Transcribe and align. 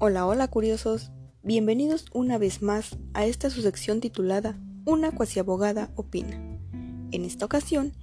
Hola, 0.00 0.26
hola 0.26 0.46
curiosos. 0.46 1.10
Bienvenidos 1.42 2.04
una 2.12 2.38
vez 2.38 2.62
más 2.62 2.96
a 3.14 3.26
esta 3.26 3.50
su 3.50 3.62
sección 3.62 3.98
titulada 3.98 4.56
Una 4.84 5.10
cuasi 5.10 5.40
abogada 5.40 5.90
opina. 5.96 6.40
En 7.10 7.24
esta 7.24 7.44
ocasión, 7.44 7.94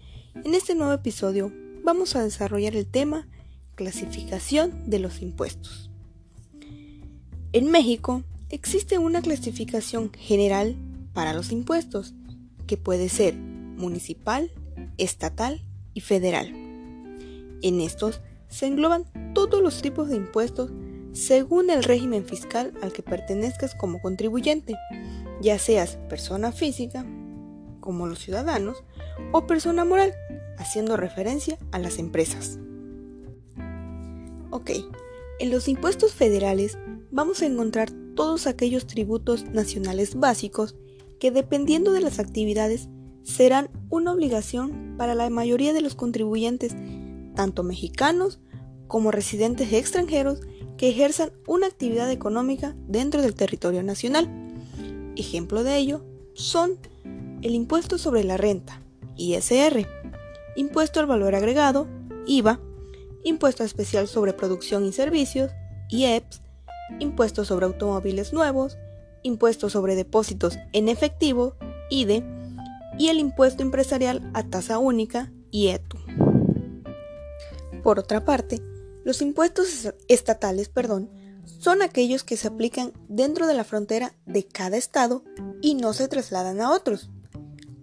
en 0.44 0.56
este 0.56 0.76
nuevo 0.76 0.92
episodio, 0.92 1.54
vamos 1.86 2.18
a 2.18 2.24
desarrollar 2.26 2.76
el 2.76 2.86
tema 2.86 3.30
clasificación 3.76 4.90
de 4.90 5.00
los 5.00 5.22
impuestos. 5.22 5.90
En 7.54 7.72
México 7.72 8.24
existe 8.50 8.98
una 8.98 9.22
clasificación 9.22 10.12
general 10.12 10.76
para 11.14 11.32
los 11.32 11.54
impuestos, 11.54 12.14
que 12.68 12.76
puede 12.76 13.08
ser 13.08 13.36
municipal, 13.36 14.52
estatal 14.98 15.62
y 15.94 16.02
federal. 16.02 16.48
En 17.62 17.80
estos 17.80 18.20
se 18.50 18.68
engloban 18.68 19.06
todos 19.34 19.64
los 19.64 19.82
tipos 19.82 20.10
de 20.10 20.18
impuestos 20.18 20.72
según 21.16 21.70
el 21.70 21.84
régimen 21.84 22.26
fiscal 22.26 22.74
al 22.82 22.92
que 22.92 23.02
pertenezcas 23.02 23.74
como 23.74 24.02
contribuyente, 24.02 24.76
ya 25.42 25.58
seas 25.58 25.98
persona 26.10 26.52
física, 26.52 27.06
como 27.80 28.06
los 28.06 28.20
ciudadanos, 28.20 28.84
o 29.32 29.48
persona 29.48 29.86
moral, 29.86 30.14
haciendo 30.58 30.98
referencia 30.98 31.58
a 31.72 31.80
las 31.80 32.00
empresas. 32.00 32.60
Ok, 34.52 34.72
en 35.40 35.52
los 35.52 35.70
impuestos 35.70 36.14
federales 36.14 36.78
vamos 37.12 37.42
a 37.42 37.46
encontrar 37.46 37.92
todos 38.16 38.46
aquellos 38.46 38.86
tributos 38.86 39.46
nacionales 39.46 40.16
básicos 40.16 40.76
que 41.20 41.32
dependiendo 41.32 41.94
de 41.94 42.02
las 42.02 42.20
actividades 42.20 42.90
serán 43.24 43.70
una 43.90 44.12
obligación 44.12 44.96
para 44.98 45.16
la 45.16 45.30
mayoría 45.30 45.72
de 45.72 45.82
los 45.82 45.96
contribuyentes, 45.96 46.76
tanto 47.36 47.64
mexicanos 47.64 48.42
como 48.88 49.12
residentes 49.12 49.72
extranjeros 49.72 50.42
que 50.78 50.90
ejerzan 50.90 51.32
una 51.48 51.68
actividad 51.68 52.12
económica 52.12 52.76
dentro 52.88 53.22
del 53.22 53.36
territorio 53.36 53.84
nacional. 53.84 54.30
Ejemplo 55.16 55.64
de 55.64 55.78
ello 55.78 56.04
son 56.34 56.78
el 57.42 57.56
impuesto 57.56 57.98
sobre 57.98 58.24
la 58.24 58.38
renta, 58.38 58.82
ISR, 59.16 59.88
impuesto 60.56 61.00
al 61.00 61.06
valor 61.06 61.36
agregado, 61.36 61.88
IVA, 62.26 62.60
impuesto 63.24 63.64
especial 63.64 64.08
sobre 64.08 64.34
producción 64.34 64.86
y 64.86 64.92
servicios, 64.92 65.52
IEPS, 65.90 66.42
impuesto 67.00 67.46
sobre 67.46 67.66
automóviles 67.66 68.34
nuevos, 68.34 68.78
impuesto 69.24 69.70
sobre 69.70 69.96
depósitos 69.96 70.58
en 70.74 70.90
efectivo, 70.90 71.56
IDE, 71.90 72.24
y 72.98 73.10
el 73.10 73.20
impuesto 73.20 73.64
empresarial 73.64 74.30
a 74.34 74.44
tasa 74.44 74.78
única, 74.78 75.32
IETU. 75.52 75.98
Por 77.84 78.00
otra 78.00 78.24
parte, 78.24 78.62
los 79.06 79.22
impuestos 79.22 79.94
estatales, 80.08 80.68
perdón, 80.68 81.10
son 81.46 81.84
aquellos 81.84 82.24
que 82.24 82.38
se 82.38 82.48
aplican 82.48 82.92
dentro 83.08 83.46
de 83.46 83.54
la 83.54 83.64
frontera 83.64 84.16
de 84.26 84.46
cada 84.46 84.78
estado 84.78 85.24
y 85.62 85.76
no 85.76 85.94
se 85.94 86.08
trasladan 86.08 86.60
a 86.60 86.72
otros. 86.72 87.12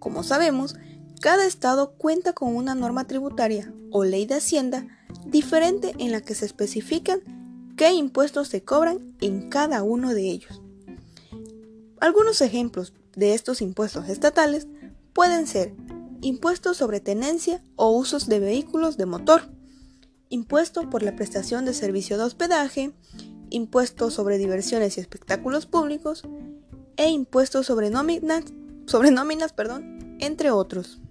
Como 0.01 0.25
sabemos, 0.25 0.75
cada 1.21 1.47
estado 1.47 1.93
cuenta 1.93 2.33
con 2.33 2.57
una 2.57 2.75
norma 2.75 3.07
tributaria 3.07 3.73
o 3.93 4.03
ley 4.03 4.27
de 4.27 4.35
hacienda 4.35 4.89
diferente 5.25 5.95
en 5.99 6.11
la 6.11 6.23
que 6.23 6.35
se 6.35 6.45
especifican 6.45 7.21
qué 7.77 7.93
impuestos 7.93 8.49
se 8.49 8.65
cobran 8.65 9.15
en 9.21 9.49
cada 9.49 9.85
uno 9.85 10.15
de 10.15 10.29
ellos. 10.29 10.61
Algunos 12.01 12.41
ejemplos 12.41 12.95
de 13.15 13.35
estos 13.35 13.63
impuestos 13.63 14.09
estatales 14.09 14.67
pueden 15.13 15.47
ser 15.47 15.73
impuestos 16.21 16.79
sobre 16.79 16.99
tenencia 16.99 17.63
o 17.77 17.97
usos 17.97 18.27
de 18.27 18.41
vehículos 18.41 18.97
de 18.97 19.07
motor, 19.07 19.53
impuesto 20.33 20.89
por 20.89 21.03
la 21.03 21.15
prestación 21.15 21.67
de 21.67 21.75
servicio 21.75 22.17
de 22.17 22.25
hospedaje, 22.25 22.93
impuesto 23.51 24.11
sobre 24.11 24.39
diversiones 24.39 24.97
y 24.97 25.01
espectáculos 25.03 25.67
públicos 25.67 26.23
e 26.97 27.11
impuesto 27.11 27.63
sobre 27.63 27.91
nóminas, 27.91 28.45
sobre 28.87 29.11
nóminas 29.11 29.53
perdón, 29.53 30.17
entre 30.21 30.51
otros. 30.51 31.03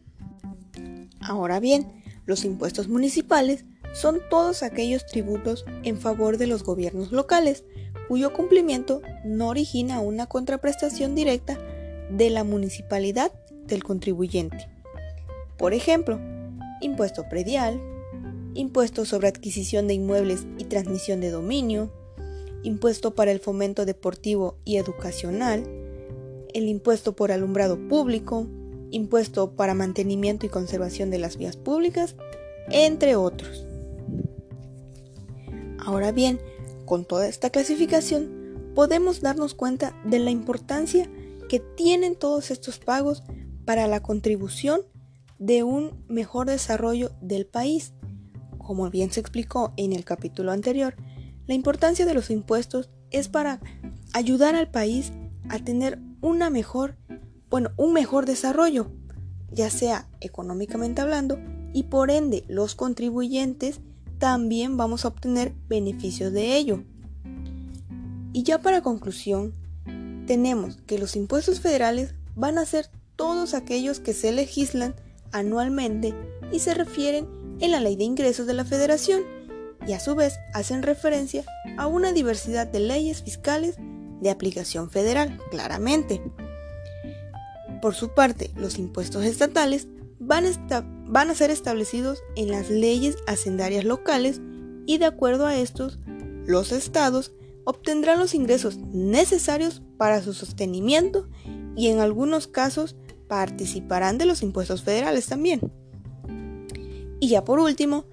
Ahora 1.20 1.60
bien, 1.60 2.04
los 2.26 2.44
impuestos 2.46 2.88
municipales 2.88 3.64
son 3.94 4.22
todos 4.32 4.64
aquellos 4.64 5.06
tributos 5.06 5.66
en 5.84 6.00
favor 6.00 6.40
de 6.40 6.48
los 6.48 6.64
gobiernos 6.64 7.12
locales, 7.12 7.64
cuyo 8.08 8.34
cumplimiento 8.34 9.04
no 9.24 9.50
origina 9.50 10.00
una 10.00 10.26
contraprestación 10.26 11.14
directa 11.14 11.60
de 12.10 12.32
la 12.32 12.44
municipalidad 12.44 13.32
del 13.68 13.84
contribuyente. 13.84 14.68
Por 15.60 15.76
ejemplo, 15.76 16.20
impuesto 16.82 17.30
predial, 17.30 17.80
impuesto 18.54 19.06
sobre 19.06 19.28
adquisición 19.28 19.88
de 19.88 19.94
inmuebles 19.94 20.46
y 20.58 20.66
transmisión 20.66 21.22
de 21.22 21.32
dominio, 21.32 21.92
impuesto 22.64 23.16
para 23.16 23.32
el 23.32 23.40
fomento 23.40 23.86
deportivo 23.86 24.58
y 24.66 24.78
educacional, 24.78 25.64
el 26.54 26.68
impuesto 26.68 27.16
por 27.16 27.32
alumbrado 27.32 27.78
público, 27.88 28.48
impuesto 28.92 29.56
para 29.56 29.74
mantenimiento 29.74 30.46
y 30.46 30.50
conservación 30.50 31.10
de 31.10 31.20
las 31.20 31.38
vías 31.38 31.56
públicas, 31.58 32.16
entre 32.70 33.16
otros. 33.16 33.66
Ahora 35.80 36.12
bien, 36.12 36.40
con 36.86 37.06
toda 37.06 37.28
esta 37.28 37.50
clasificación, 37.50 38.72
podemos 38.76 39.22
darnos 39.22 39.56
cuenta 39.56 40.00
de 40.06 40.20
la 40.20 40.30
importancia 40.30 41.10
que 41.50 41.60
tienen 41.60 42.16
todos 42.16 42.52
estos 42.52 42.80
pagos 42.80 43.24
para 43.66 43.88
la 43.88 44.02
contribución 44.02 44.82
de 45.40 45.64
un 45.64 46.04
mejor 46.08 46.48
desarrollo 46.48 47.12
del 47.22 47.46
país 47.46 47.94
como 48.64 48.90
bien 48.90 49.12
se 49.12 49.20
explicó 49.20 49.74
en 49.78 49.94
el 49.94 50.06
capítulo 50.06 50.52
anterior, 50.52 50.96
la 51.48 51.54
importancia 51.54 52.06
de 52.06 52.14
los 52.14 52.30
impuestos 52.30 52.90
es 53.10 53.28
para 53.28 53.60
ayudar 54.14 54.56
al 54.56 54.70
país 54.70 55.12
a 55.50 55.60
tener 55.60 56.00
mejor, 56.50 56.96
bueno, 57.50 57.72
un 57.78 57.94
mejor 57.94 58.26
desarrollo, 58.26 58.92
ya 59.52 59.70
sea 59.70 60.08
económicamente 60.20 61.02
hablando, 61.02 61.40
y 61.74 61.84
por 61.84 62.12
ende 62.12 62.44
los 62.48 62.76
contribuyentes 62.76 63.82
también 64.18 64.78
vamos 64.78 65.04
a 65.04 65.10
obtener 65.10 65.54
beneficios 65.68 66.32
de 66.32 66.56
ello. 66.56 66.84
Y 68.34 68.44
ya 68.44 68.62
para 68.62 68.82
conclusión, 68.82 69.54
tenemos 70.28 70.78
que 70.86 71.00
los 71.00 71.16
impuestos 71.16 71.60
federales 71.60 72.16
van 72.36 72.58
a 72.58 72.66
ser 72.66 72.90
todos 73.16 73.54
aquellos 73.54 74.00
que 74.00 74.14
se 74.14 74.32
legislan 74.32 74.96
anualmente 75.32 76.14
y 76.52 76.60
se 76.60 76.74
refieren 76.74 77.28
en 77.62 77.72
la 77.72 77.80
Ley 77.80 77.96
de 77.96 78.04
Ingresos 78.04 78.48
de 78.48 78.54
la 78.54 78.66
Federación 78.66 79.22
y 79.88 79.94
a 79.94 80.00
su 80.00 80.16
vez 80.16 80.40
hacen 80.54 80.84
referencia 80.84 81.44
a 81.78 81.88
una 81.88 82.12
diversidad 82.12 82.68
de 82.68 82.80
leyes 82.80 83.24
fiscales 83.24 83.78
de 84.22 84.30
aplicación 84.30 84.90
federal, 84.90 85.40
claramente. 85.50 86.22
Por 87.82 87.96
su 87.96 88.14
parte, 88.14 88.52
los 88.56 88.78
impuestos 88.78 89.26
estatales 89.26 89.88
van 90.20 90.46
a, 90.46 91.36
ser 91.36 91.50
establecidos 91.50 92.22
en 92.36 92.52
las 92.52 92.70
leyes 92.70 93.18
hacendarias 93.26 93.84
locales 93.84 94.40
y 94.86 95.00
de 95.00 95.06
acuerdo 95.06 95.48
a 95.48 95.56
estos, 95.56 95.98
los 96.46 96.72
estados 96.72 97.34
obtendrán 97.64 98.20
los 98.20 98.36
ingresos 98.36 98.78
necesarios 98.78 99.82
para 99.98 100.22
su 100.22 100.34
sostenimiento 100.34 101.28
y 101.76 101.88
en 101.88 102.00
algunos 102.00 102.48
casos 102.48 102.96
participarán 103.28 104.18
de 104.18 104.26
los 104.26 104.44
impuestos 104.44 104.84
federales 104.84 105.26
también. 105.26 105.72
Y 107.22 107.30
ya 107.30 107.46
por 107.46 107.60
último, 107.60 108.04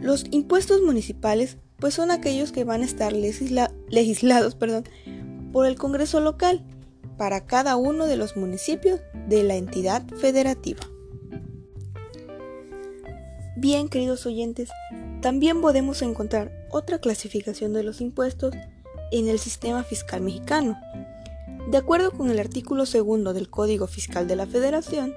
los 0.00 0.24
impuestos 0.32 0.82
municipales 0.82 1.58
pues 1.78 1.94
son 1.94 2.10
aquellos 2.10 2.50
que 2.50 2.64
van 2.64 2.82
a 2.82 2.86
estar 2.86 3.12
legislados 3.12 4.54
perdón, 4.56 4.84
por 5.52 5.66
el 5.66 5.76
Congreso 5.76 6.18
local 6.18 6.64
para 7.16 7.46
cada 7.46 7.76
uno 7.76 8.06
de 8.06 8.16
los 8.16 8.36
municipios 8.36 9.00
de 9.28 9.44
la 9.44 9.54
entidad 9.54 10.02
federativa. 10.16 10.80
Bien, 13.56 13.88
queridos 13.88 14.24
oyentes, 14.24 14.70
también 15.20 15.60
podemos 15.60 16.00
encontrar 16.00 16.66
otra 16.70 17.00
clasificación 17.00 17.72
de 17.74 17.82
los 17.82 18.00
impuestos 18.00 18.54
en 19.12 19.28
el 19.28 19.38
sistema 19.38 19.84
fiscal 19.84 20.22
mexicano. 20.22 20.78
De 21.70 21.76
acuerdo 21.76 22.12
con 22.12 22.30
el 22.30 22.38
artículo 22.38 22.86
segundo 22.86 23.34
del 23.34 23.50
Código 23.50 23.86
Fiscal 23.88 24.26
de 24.26 24.36
la 24.36 24.46
Federación, 24.46 25.12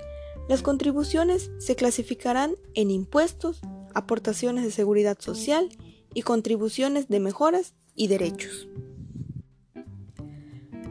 las 0.47 0.61
contribuciones 0.61 1.51
se 1.59 1.75
clasificarán 1.75 2.55
en 2.73 2.91
impuestos, 2.91 3.61
aportaciones 3.93 4.63
de 4.63 4.71
seguridad 4.71 5.17
social 5.19 5.69
y 6.13 6.23
contribuciones 6.23 7.07
de 7.07 7.19
mejoras 7.19 7.73
y 7.95 8.07
derechos. 8.07 8.67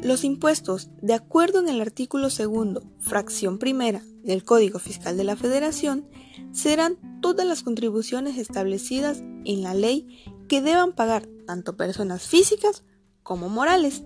Los 0.02 0.25
impuestos, 0.25 0.88
de 1.02 1.12
acuerdo 1.12 1.61
en 1.61 1.69
el 1.69 1.81
artículo 1.81 2.31
segundo, 2.31 2.82
fracción 3.00 3.58
primera 3.58 4.02
del 4.23 4.44
Código 4.44 4.79
Fiscal 4.79 5.19
de 5.19 5.25
la 5.25 5.37
Federación, 5.37 6.06
serán 6.52 6.97
todas 7.20 7.47
las 7.47 7.62
contribuciones 7.62 8.38
establecidas 8.38 9.23
en 9.44 9.62
la 9.62 9.75
ley 9.75 10.25
que 10.49 10.62
deban 10.62 10.94
pagar 10.94 11.26
tanto 11.47 11.76
personas 11.76 12.26
físicas 12.26 12.82
como 13.23 13.50
morales. 13.50 14.05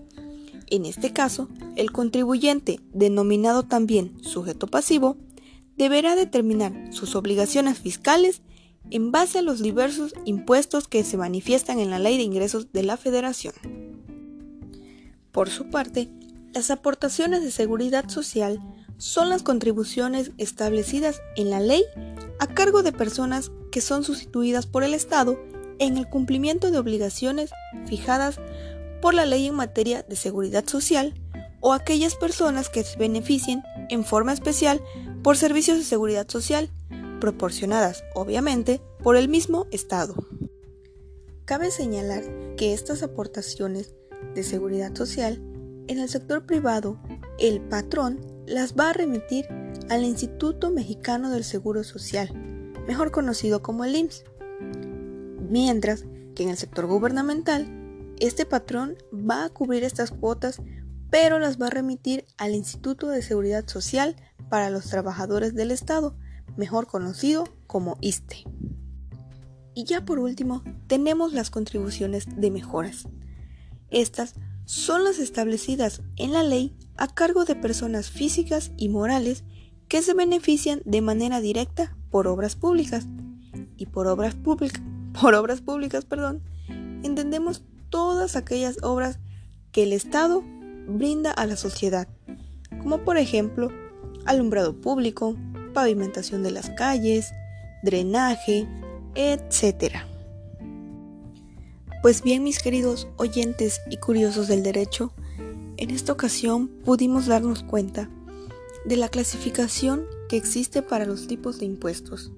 En 0.67 0.85
este 0.85 1.13
caso, 1.13 1.47
el 1.77 1.91
contribuyente, 1.91 2.81
denominado 2.91 3.63
también 3.63 4.21
sujeto 4.21 4.67
pasivo, 4.67 5.15
deberá 5.77 6.15
determinar 6.15 6.73
sus 6.91 7.15
obligaciones 7.15 7.79
fiscales 7.79 8.41
en 8.91 9.11
base 9.11 9.39
a 9.39 9.41
los 9.41 9.61
diversos 9.61 10.13
impuestos 10.25 10.87
que 10.87 11.03
se 11.03 11.17
manifiestan 11.17 11.79
en 11.79 11.89
la 11.89 11.99
Ley 11.99 12.17
de 12.17 12.23
Ingresos 12.23 12.71
de 12.71 12.83
la 12.83 12.97
Federación. 12.97 13.53
Por 15.31 15.49
su 15.49 15.69
parte, 15.69 16.09
las 16.53 16.71
aportaciones 16.71 17.43
de 17.43 17.51
seguridad 17.51 18.07
social 18.09 18.61
son 18.97 19.29
las 19.29 19.43
contribuciones 19.43 20.31
establecidas 20.37 21.21
en 21.35 21.49
la 21.49 21.59
ley 21.59 21.83
a 22.39 22.47
cargo 22.47 22.83
de 22.83 22.93
personas 22.93 23.51
que 23.71 23.81
son 23.81 24.03
sustituidas 24.03 24.65
por 24.65 24.83
el 24.83 24.93
Estado 24.93 25.37
en 25.79 25.97
el 25.97 26.07
cumplimiento 26.07 26.71
de 26.71 26.77
obligaciones 26.77 27.51
fijadas 27.87 28.39
por 29.01 29.13
la 29.13 29.25
ley 29.25 29.47
en 29.47 29.55
materia 29.55 30.03
de 30.03 30.15
seguridad 30.15 30.65
social 30.65 31.13
o 31.59 31.73
aquellas 31.73 32.15
personas 32.15 32.69
que 32.69 32.83
se 32.83 32.97
beneficien 32.97 33.63
en 33.89 34.05
forma 34.05 34.31
especial 34.31 34.81
por 35.25 35.37
servicios 35.37 35.79
de 35.79 35.83
seguridad 35.83 36.29
social, 36.29 36.69
proporcionadas, 37.19 38.03
obviamente, 38.13 38.79
por 39.01 39.17
el 39.17 39.27
mismo 39.27 39.65
Estado. 39.71 40.13
Cabe 41.45 41.71
señalar 41.71 42.21
que 42.57 42.75
estas 42.75 43.01
aportaciones 43.01 43.95
de 44.35 44.43
seguridad 44.43 44.93
social 44.93 45.41
en 45.87 45.97
el 45.97 46.09
sector 46.09 46.45
privado, 46.45 47.01
el 47.39 47.59
patrón 47.59 48.21
las 48.45 48.75
va 48.75 48.91
a 48.91 48.93
remitir 48.93 49.47
al 49.89 50.03
Instituto 50.03 50.69
Mexicano 50.69 51.31
del 51.31 51.43
Seguro 51.43 51.83
Social, 51.83 52.31
mejor 52.87 53.09
conocido 53.09 53.63
como 53.63 53.83
el 53.83 53.95
IMSS, 53.95 54.25
mientras 55.49 56.05
que 56.35 56.43
en 56.43 56.49
el 56.49 56.57
sector 56.57 56.85
gubernamental, 56.85 57.65
este 58.19 58.45
patrón 58.45 58.95
va 59.11 59.45
a 59.45 59.49
cubrir 59.49 59.85
estas 59.85 60.11
cuotas, 60.11 60.61
pero 61.09 61.39
las 61.39 61.59
va 61.59 61.65
a 61.65 61.71
remitir 61.71 62.27
al 62.37 62.53
Instituto 62.53 63.07
de 63.07 63.23
Seguridad 63.23 63.67
Social 63.67 64.15
para 64.49 64.69
los 64.69 64.85
Trabajadores 64.85 65.53
del 65.53 65.71
Estado, 65.71 66.15
mejor 66.57 66.87
conocido 66.87 67.45
como 67.67 67.97
ISTE. 68.01 68.45
Y 69.73 69.83
ya 69.83 70.05
por 70.05 70.19
último, 70.19 70.63
tenemos 70.87 71.33
las 71.33 71.49
contribuciones 71.49 72.25
de 72.35 72.49
mejoras. 72.49 73.07
Estas 73.89 74.35
son 74.65 75.03
las 75.03 75.19
establecidas 75.19 76.01
en 76.15 76.31
la 76.31 76.43
ley 76.43 76.75
a 76.97 77.07
cargo 77.07 77.45
de 77.45 77.55
personas 77.55 78.09
físicas 78.09 78.71
y 78.77 78.89
morales 78.89 79.43
que 79.87 80.01
se 80.01 80.13
benefician 80.13 80.81
de 80.85 81.01
manera 81.01 81.41
directa 81.41 81.95
por 82.09 82.27
obras 82.27 82.55
públicas. 82.55 83.05
Y 83.77 83.87
por 83.87 84.07
obras, 84.07 84.35
públicas, 84.35 84.81
por 85.21 85.35
obras 85.35 85.61
públicas, 85.61 86.05
perdón, 86.05 86.41
entendemos 87.03 87.63
todas 87.89 88.35
aquellas 88.35 88.77
obras 88.81 89.19
que 89.71 89.83
el 89.83 89.93
Estado 89.93 90.43
brinda 90.87 91.31
a 91.31 91.45
la 91.45 91.57
sociedad, 91.57 92.07
como 92.81 93.03
por 93.03 93.17
ejemplo 93.17 93.71
alumbrado 94.25 94.79
público, 94.79 95.35
pavimentación 95.73 96.43
de 96.43 96.51
las 96.51 96.69
calles, 96.71 97.31
drenaje, 97.83 98.67
etc. 99.15 99.95
Pues 102.01 102.21
bien, 102.21 102.43
mis 102.43 102.59
queridos 102.59 103.07
oyentes 103.17 103.81
y 103.89 103.97
curiosos 103.97 104.47
del 104.47 104.63
derecho, 104.63 105.11
en 105.77 105.89
esta 105.89 106.13
ocasión 106.13 106.67
pudimos 106.67 107.25
darnos 107.25 107.63
cuenta 107.63 108.09
de 108.85 108.97
la 108.97 109.09
clasificación 109.09 110.05
que 110.29 110.37
existe 110.37 110.81
para 110.81 111.05
los 111.05 111.27
tipos 111.27 111.59
de 111.59 111.65
impuestos, 111.65 112.31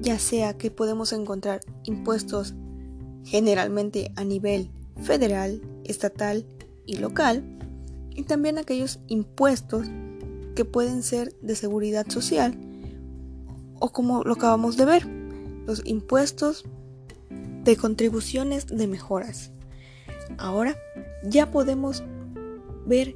ya 0.00 0.18
sea 0.18 0.56
que 0.58 0.70
podemos 0.70 1.12
encontrar 1.12 1.60
impuestos 1.84 2.54
generalmente 3.24 4.12
a 4.16 4.24
nivel 4.24 4.70
federal, 5.02 5.62
estatal 5.84 6.44
y 6.86 6.96
local, 6.96 7.44
y 8.10 8.24
también 8.24 8.58
aquellos 8.58 9.00
impuestos 9.08 9.86
que 10.54 10.64
pueden 10.64 11.02
ser 11.02 11.34
de 11.40 11.56
seguridad 11.56 12.08
social 12.08 12.58
o 13.80 13.90
como 13.92 14.22
lo 14.24 14.34
acabamos 14.34 14.76
de 14.76 14.84
ver, 14.84 15.06
los 15.66 15.82
impuestos 15.84 16.64
de 17.64 17.76
contribuciones 17.76 18.66
de 18.66 18.86
mejoras. 18.86 19.50
Ahora 20.38 20.76
ya 21.22 21.50
podemos 21.50 22.02
ver 22.86 23.14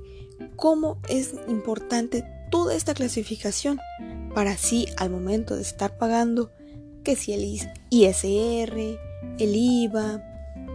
cómo 0.57 0.99
es 1.09 1.35
importante 1.49 2.25
toda 2.51 2.75
esta 2.75 2.95
clasificación 2.95 3.79
para 4.35 4.53
así 4.53 4.87
al 4.97 5.11
momento 5.11 5.57
de 5.57 5.63
estar 5.63 5.97
pagando 5.99 6.51
que 7.03 7.17
si 7.17 7.33
el 7.33 7.45
ISR, 7.91 8.99
el 9.39 9.57
IVA, 9.57 10.23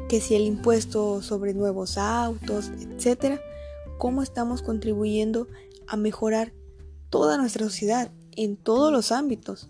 que 0.09 0.21
si 0.21 0.35
el 0.35 0.43
impuesto 0.43 1.21
sobre 1.21 1.53
nuevos 1.53 1.97
autos, 1.97 2.71
etcétera, 2.79 3.39
cómo 3.97 4.23
estamos 4.23 4.61
contribuyendo 4.61 5.47
a 5.87 5.97
mejorar 5.97 6.53
toda 7.09 7.37
nuestra 7.37 7.65
sociedad 7.65 8.11
en 8.31 8.57
todos 8.57 8.91
los 8.91 9.11
ámbitos. 9.11 9.69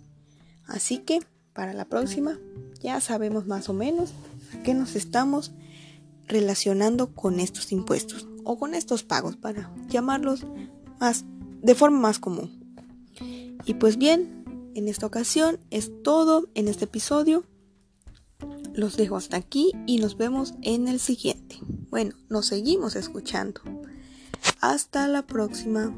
Así 0.65 1.00
que 1.00 1.19
para 1.54 1.74
la 1.74 1.86
próxima 1.86 2.39
ya 2.81 3.00
sabemos 3.01 3.48
más 3.48 3.69
o 3.69 3.74
menos 3.74 4.12
a 4.54 4.63
qué 4.63 4.74
nos 4.74 4.95
estamos 4.95 5.51
relacionando 6.27 7.13
con 7.13 7.39
estos 7.39 7.71
impuestos 7.71 8.27
o 8.44 8.57
con 8.57 8.74
estos 8.74 9.04
pagos 9.04 9.36
para 9.36 9.74
llamarlos 9.89 10.45
más 11.00 11.25
de 11.62 11.75
forma 11.75 12.00
más 12.00 12.19
común. 12.19 12.75
Y 13.65 13.75
pues 13.75 13.98
bien, 13.98 14.71
en 14.75 14.88
esta 14.88 15.06
ocasión 15.06 15.60
es 15.69 15.92
todo 16.04 16.50
en 16.56 16.68
este 16.68 16.86
episodio. 16.86 17.45
Los 18.74 18.98
dejo 18.98 19.15
hasta 19.15 19.38
aquí 19.38 19.71
y 19.86 20.00
nos 20.00 20.18
vemos 20.18 20.56
en 20.62 20.88
el 20.88 21.00
siguiente. 21.00 21.60
Bueno, 21.89 22.15
nos 22.30 22.48
seguimos 22.48 22.95
escuchando. 22.95 23.62
Hasta 24.63 25.10
la 25.10 25.24
próxima. 25.24 25.92